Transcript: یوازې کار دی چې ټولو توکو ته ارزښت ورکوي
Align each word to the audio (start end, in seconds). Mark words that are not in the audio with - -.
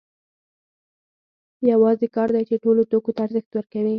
یوازې 1.71 2.07
کار 2.15 2.29
دی 2.35 2.43
چې 2.49 2.55
ټولو 2.63 2.81
توکو 2.91 3.11
ته 3.15 3.21
ارزښت 3.25 3.51
ورکوي 3.53 3.89